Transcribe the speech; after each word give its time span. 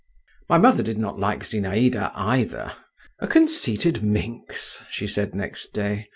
My 0.49 0.57
mother 0.57 0.81
did 0.81 0.97
not 0.97 1.19
like 1.19 1.43
Zinaïda 1.43 2.11
either. 2.15 2.71
"A 3.19 3.27
conceited 3.27 4.01
minx," 4.01 4.81
she 4.89 5.05
said 5.05 5.35
next 5.35 5.73
day. 5.73 6.07